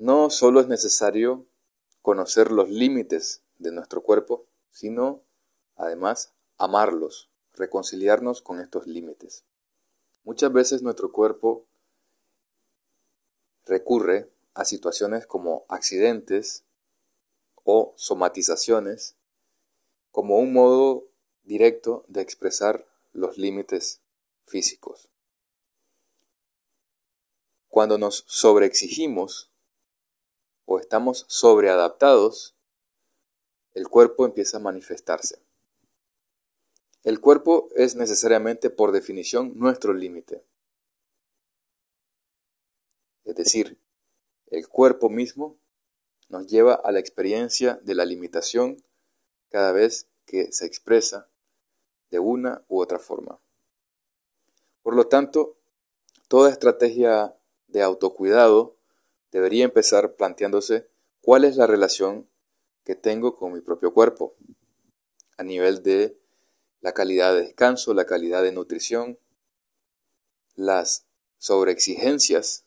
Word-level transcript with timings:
no 0.00 0.30
solo 0.30 0.62
es 0.62 0.66
necesario 0.66 1.46
conocer 2.00 2.50
los 2.50 2.70
límites 2.70 3.42
de 3.58 3.70
nuestro 3.70 4.02
cuerpo, 4.02 4.46
sino 4.70 5.20
además 5.76 6.32
amarlos, 6.56 7.28
reconciliarnos 7.52 8.40
con 8.40 8.60
estos 8.60 8.86
límites. 8.86 9.44
Muchas 10.24 10.50
veces 10.54 10.80
nuestro 10.80 11.12
cuerpo 11.12 11.66
recurre 13.66 14.30
a 14.54 14.64
situaciones 14.64 15.26
como 15.26 15.66
accidentes 15.68 16.64
o 17.64 17.92
somatizaciones 17.96 19.16
como 20.12 20.38
un 20.38 20.54
modo 20.54 21.04
directo 21.42 22.06
de 22.08 22.22
expresar 22.22 22.86
los 23.12 23.36
límites 23.36 24.00
físicos. 24.46 25.10
Cuando 27.68 27.98
nos 27.98 28.24
sobreexigimos 28.26 29.49
o 30.72 30.78
estamos 30.78 31.24
sobreadaptados, 31.26 32.54
el 33.74 33.88
cuerpo 33.88 34.24
empieza 34.24 34.58
a 34.58 34.60
manifestarse. 34.60 35.42
El 37.02 37.20
cuerpo 37.20 37.70
es 37.74 37.96
necesariamente, 37.96 38.70
por 38.70 38.92
definición, 38.92 39.52
nuestro 39.56 39.92
límite. 39.92 40.44
Es 43.24 43.34
decir, 43.34 43.80
el 44.46 44.68
cuerpo 44.68 45.10
mismo 45.10 45.58
nos 46.28 46.46
lleva 46.46 46.74
a 46.74 46.92
la 46.92 47.00
experiencia 47.00 47.80
de 47.82 47.96
la 47.96 48.04
limitación 48.04 48.80
cada 49.48 49.72
vez 49.72 50.06
que 50.24 50.52
se 50.52 50.66
expresa 50.66 51.28
de 52.12 52.20
una 52.20 52.64
u 52.68 52.80
otra 52.80 53.00
forma. 53.00 53.40
Por 54.84 54.94
lo 54.94 55.08
tanto, 55.08 55.56
toda 56.28 56.48
estrategia 56.48 57.34
de 57.66 57.82
autocuidado 57.82 58.76
debería 59.32 59.64
empezar 59.64 60.14
planteándose 60.14 60.86
cuál 61.20 61.44
es 61.44 61.56
la 61.56 61.66
relación 61.66 62.28
que 62.84 62.94
tengo 62.94 63.36
con 63.36 63.52
mi 63.52 63.60
propio 63.60 63.92
cuerpo 63.92 64.34
a 65.36 65.42
nivel 65.42 65.82
de 65.82 66.16
la 66.80 66.92
calidad 66.92 67.34
de 67.34 67.42
descanso, 67.42 67.94
la 67.94 68.06
calidad 68.06 68.42
de 68.42 68.52
nutrición, 68.52 69.18
las 70.56 71.04
sobreexigencias 71.38 72.64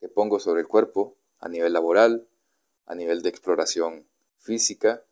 que 0.00 0.08
pongo 0.08 0.40
sobre 0.40 0.60
el 0.60 0.68
cuerpo 0.68 1.16
a 1.38 1.48
nivel 1.48 1.72
laboral, 1.72 2.26
a 2.86 2.94
nivel 2.94 3.22
de 3.22 3.28
exploración 3.28 4.06
física 4.38 5.02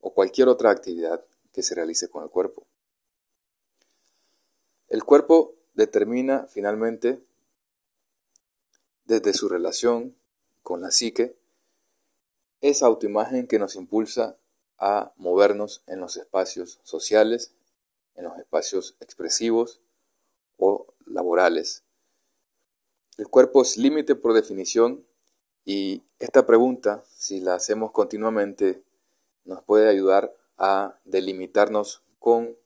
o 0.00 0.12
cualquier 0.12 0.48
otra 0.48 0.70
actividad 0.70 1.24
que 1.52 1.62
se 1.62 1.74
realice 1.74 2.08
con 2.08 2.22
el 2.22 2.30
cuerpo. 2.30 2.66
El 4.88 5.04
cuerpo 5.04 5.54
determina 5.74 6.46
finalmente 6.48 7.18
desde 9.04 9.32
su 9.32 9.48
relación 9.48 10.16
con 10.62 10.80
la 10.80 10.90
psique, 10.90 11.36
esa 12.60 12.86
autoimagen 12.86 13.46
que 13.46 13.58
nos 13.58 13.76
impulsa 13.76 14.36
a 14.78 15.12
movernos 15.16 15.82
en 15.86 16.00
los 16.00 16.16
espacios 16.16 16.80
sociales, 16.82 17.52
en 18.14 18.24
los 18.24 18.38
espacios 18.38 18.96
expresivos 19.00 19.80
o 20.56 20.86
laborales. 21.06 21.84
El 23.18 23.28
cuerpo 23.28 23.62
es 23.62 23.76
límite 23.76 24.14
por 24.14 24.32
definición 24.32 25.04
y 25.64 26.02
esta 26.18 26.46
pregunta, 26.46 27.04
si 27.16 27.40
la 27.40 27.54
hacemos 27.54 27.92
continuamente, 27.92 28.82
nos 29.44 29.62
puede 29.62 29.88
ayudar 29.88 30.34
a 30.58 30.98
delimitarnos 31.04 32.02
con 32.18 32.56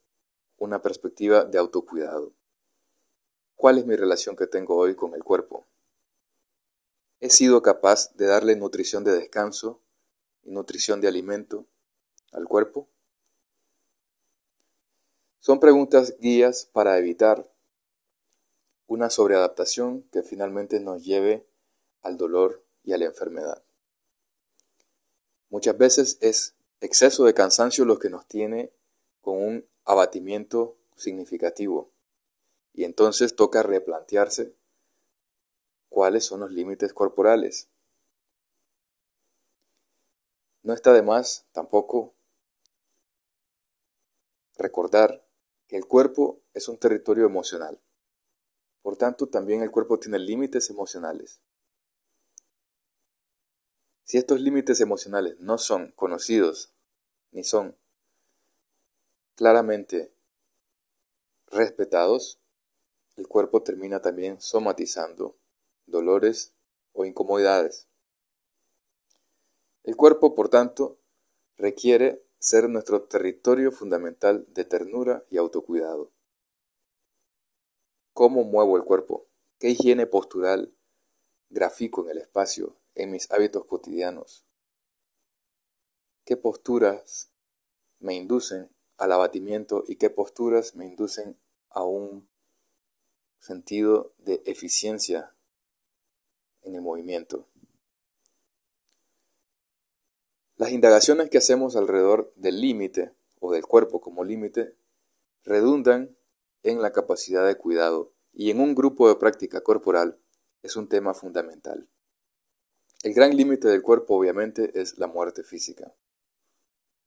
una 0.59 0.81
perspectiva 0.81 1.45
de 1.45 1.59
autocuidado. 1.59 2.33
¿Cuál 3.57 3.79
es 3.79 3.87
mi 3.87 3.97
relación 3.97 4.37
que 4.37 4.47
tengo 4.47 4.77
hoy 4.77 4.95
con 4.95 5.15
el 5.15 5.25
cuerpo? 5.25 5.67
¿He 7.21 7.31
sido 7.31 7.63
capaz 7.63 8.15
de 8.15 8.27
darle 8.27 8.55
nutrición 8.55 9.03
de 9.03 9.11
descanso 9.11 9.81
y 10.45 10.53
nutrición 10.53 11.01
de 11.01 11.09
alimento 11.09 11.67
al 12.31 12.45
cuerpo? 12.45 12.89
Son 15.41 15.59
preguntas 15.59 16.17
guías 16.21 16.67
para 16.73 16.97
evitar 16.97 17.51
una 18.87 19.11
sobreadaptación 19.11 20.03
que 20.13 20.23
finalmente 20.23 20.79
nos 20.79 21.05
lleve 21.05 21.45
al 22.03 22.17
dolor 22.19 22.63
y 22.85 22.93
a 22.93 22.99
la 22.99 23.07
enfermedad. 23.07 23.65
Muchas 25.51 25.77
veces 25.77 26.19
es 26.21 26.55
exceso 26.81 27.25
de 27.25 27.35
cansancio 27.35 27.85
lo 27.85 27.99
que 27.99 28.11
nos 28.11 28.27
tiene 28.27 28.71
con 29.21 29.43
un 29.43 29.69
abatimiento 29.85 30.77
significativo 30.95 31.91
y 32.75 32.85
entonces 32.85 33.35
toca 33.35 33.65
replantearse 33.65 34.55
cuáles 35.89 36.25
son 36.25 36.41
los 36.41 36.51
límites 36.51 36.93
corporales. 36.93 37.69
No 40.63 40.75
está 40.75 40.93
de 40.93 41.03
más 41.03 41.47
tampoco 41.53 42.15
recordar 44.57 45.25
que 45.67 45.77
el 45.77 45.87
cuerpo 45.87 46.41
es 46.55 46.69
un 46.69 46.79
territorio 46.79 47.27
emocional. 47.27 47.81
Por 48.83 48.97
tanto, 48.97 49.29
también 49.29 49.63
el 49.63 49.71
cuerpo 49.71 49.99
tiene 49.99 50.19
límites 50.19 50.71
emocionales. 50.71 51.41
Si 54.05 54.17
estos 54.17 54.41
límites 54.41 54.81
emocionales 54.81 55.39
no 55.39 55.59
son 55.59 55.93
conocidos 55.93 56.73
ni 57.31 57.45
son 57.45 57.77
claramente 59.35 60.11
respetados, 61.49 62.41
el 63.17 63.29
cuerpo 63.29 63.63
termina 63.63 64.01
también 64.01 64.41
somatizando 64.41 65.37
dolores 65.89 66.55
o 66.93 67.05
incomodidades. 67.05 67.89
El 69.85 69.97
cuerpo, 69.97 70.35
por 70.35 70.49
tanto, 70.49 70.99
requiere 71.57 72.25
ser 72.39 72.69
nuestro 72.69 73.03
territorio 73.03 73.73
fundamental 73.73 74.47
de 74.49 74.65
ternura 74.65 75.25
y 75.31 75.39
autocuidado. 75.39 76.13
¿Cómo 78.13 78.45
muevo 78.45 78.77
el 78.77 78.85
cuerpo? 78.85 79.27
¿Qué 79.59 79.71
higiene 79.71 80.07
postural 80.07 80.75
grafico 81.51 82.05
en 82.05 82.11
el 82.11 82.19
espacio, 82.19 82.77
en 82.95 83.11
mis 83.11 83.31
hábitos 83.31 83.65
cotidianos? 83.65 84.45
¿Qué 86.25 86.37
posturas 86.37 87.33
me 87.99 88.15
inducen 88.15 88.71
al 88.99 89.13
abatimiento 89.13 89.85
y 89.87 89.97
qué 89.97 90.11
posturas 90.11 90.75
me 90.75 90.87
inducen 90.87 91.39
a 91.71 91.85
un 91.85 92.29
sentido 93.39 94.13
de 94.19 94.43
eficiencia 94.45 95.35
en 96.69 96.77
el 96.77 96.83
movimiento. 96.83 97.47
Las 100.57 100.71
indagaciones 100.71 101.31
que 101.31 101.39
hacemos 101.39 101.77
alrededor 101.77 102.33
del 102.37 102.61
límite 102.61 103.13
o 103.41 103.53
del 103.53 103.65
cuerpo 103.67 104.01
como 104.01 104.25
límite 104.25 104.75
redundan 105.45 106.17
en 106.63 106.83
la 106.83 106.93
capacidad 106.93 107.47
de 107.47 107.57
cuidado 107.57 108.13
y 108.33 108.51
en 108.51 108.61
un 108.61 108.75
grupo 108.75 109.09
de 109.09 109.17
práctica 109.17 109.61
corporal 109.63 110.19
es 110.63 110.77
un 110.77 110.89
tema 110.89 111.15
fundamental. 111.15 111.89
El 113.03 113.15
gran 113.15 113.37
límite 113.37 113.69
del 113.69 113.83
cuerpo 113.83 114.17
obviamente 114.17 114.73
es 114.81 114.99
la 114.99 115.07
muerte 115.07 115.45
física 115.45 115.95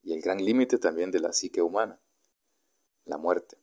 y 0.03 0.13
el 0.13 0.21
gran 0.21 0.43
límite 0.43 0.77
también 0.77 1.11
de 1.11 1.19
la 1.19 1.33
psique 1.33 1.61
humana, 1.61 1.99
la 3.03 3.17
muerte. 3.17 3.57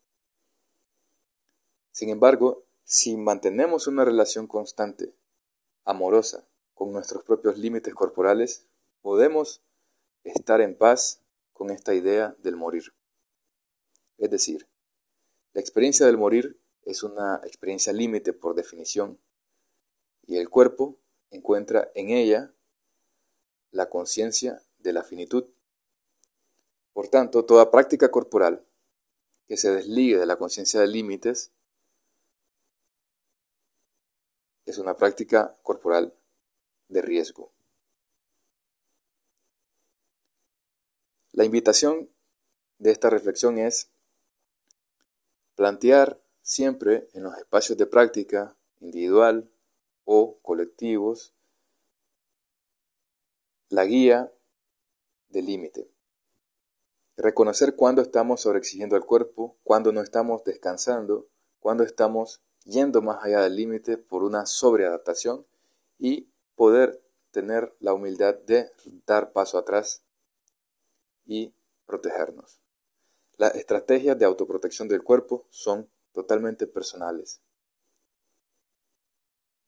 Sin 1.91 2.11
embargo, 2.11 2.65
si 2.85 3.17
mantenemos 3.17 3.87
una 3.87 4.05
relación 4.05 4.47
constante 4.47 5.15
amorosa 5.89 6.45
con 6.75 6.93
nuestros 6.93 7.25
propios 7.25 7.57
límites 7.57 7.95
corporales, 7.95 8.67
podemos 9.01 9.63
estar 10.23 10.61
en 10.61 10.77
paz 10.77 11.23
con 11.55 11.71
esta 11.71 11.95
idea 11.95 12.37
del 12.43 12.57
morir. 12.57 12.93
Es 14.19 14.31
decir, 14.31 14.69
la 15.55 15.61
experiencia 15.61 16.05
del 16.05 16.19
morir 16.19 16.61
es 16.85 17.03
una 17.03 17.41
experiencia 17.45 17.93
límite 17.93 18.33
por 18.33 18.55
definición, 18.55 19.19
y 20.27 20.37
el 20.37 20.51
cuerpo 20.51 20.99
encuentra 21.31 21.91
en 21.95 22.11
ella 22.11 22.53
la 23.71 23.89
conciencia 23.89 24.63
de 24.79 24.93
la 24.93 25.03
finitud. 25.03 25.45
Por 26.93 27.09
tanto, 27.09 27.47
toda 27.47 27.71
práctica 27.71 28.11
corporal 28.11 28.63
que 29.47 29.57
se 29.57 29.71
desligue 29.71 30.19
de 30.19 30.27
la 30.27 30.37
conciencia 30.37 30.81
de 30.81 30.89
límites 30.89 31.51
es 34.71 34.79
una 34.79 34.97
práctica 34.97 35.57
corporal 35.63 36.13
de 36.89 37.03
riesgo. 37.03 37.51
La 41.33 41.45
invitación 41.45 42.11
de 42.79 42.91
esta 42.91 43.11
reflexión 43.11 43.59
es 43.59 43.91
plantear 45.55 46.21
siempre 46.43 47.09
en 47.15 47.23
los 47.23 47.37
espacios 47.37 47.79
de 47.79 47.87
práctica 47.87 48.57
individual 48.81 49.51
o 50.05 50.39
colectivos 50.43 51.35
la 53.69 53.85
guía 53.85 54.33
del 55.29 55.47
límite. 55.47 55.91
Reconocer 57.17 57.75
cuándo 57.75 58.01
estamos 58.01 58.43
sobreexigiendo 58.43 58.97
al 58.97 59.05
cuerpo, 59.05 59.57
cuándo 59.65 59.93
no 59.93 60.01
estamos 60.01 60.45
descansando, 60.45 61.27
cuándo 61.59 61.85
estamos 61.85 62.41
yendo 62.69 63.01
más 63.01 63.25
allá 63.25 63.41
del 63.41 63.57
límite 63.57 63.97
por 63.97 64.23
una 64.23 64.45
sobreadaptación 64.45 65.47
y 65.99 66.29
poder 66.55 67.01
tener 67.31 67.75
la 67.81 67.95
humildad 67.95 68.35
de 68.35 68.71
dar 69.07 69.33
paso 69.33 69.59
atrás 69.59 70.03
y 71.25 71.53
protegernos. 71.87 72.61
Las 73.39 73.55
estrategias 73.55 74.19
de 74.19 74.27
autoprotección 74.27 74.87
del 74.87 75.03
cuerpo 75.03 75.47
son 75.51 75.89
totalmente 76.13 76.67
personales, 76.67 77.41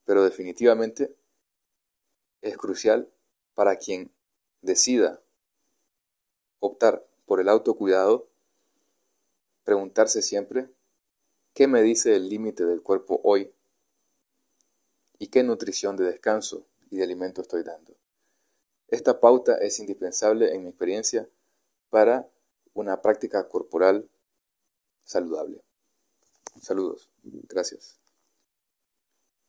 pero 0.04 0.22
definitivamente 0.22 1.16
es 2.42 2.56
crucial 2.58 3.08
para 3.54 3.76
quien 3.76 4.12
decida 4.60 5.20
optar 6.58 7.06
por 7.24 7.40
el 7.40 7.48
autocuidado, 7.48 8.28
preguntarse 9.64 10.20
siempre, 10.20 10.68
¿qué 11.54 11.66
me 11.66 11.82
dice 11.82 12.16
el 12.16 12.28
límite 12.28 12.64
del 12.64 12.82
cuerpo 12.82 13.20
hoy? 13.24 13.52
¿Y 15.18 15.28
qué 15.28 15.42
nutrición 15.42 15.96
de 15.96 16.04
descanso 16.04 16.66
y 16.90 16.96
de 16.96 17.04
alimento 17.04 17.42
estoy 17.42 17.62
dando? 17.62 17.94
Esta 18.88 19.20
pauta 19.20 19.56
es 19.58 19.78
indispensable 19.78 20.54
en 20.54 20.62
mi 20.62 20.70
experiencia 20.70 21.28
para 21.90 22.28
una 22.74 23.02
práctica 23.02 23.48
corporal 23.48 24.08
saludable. 25.04 25.62
Saludos. 26.60 27.10
Gracias. 27.22 27.99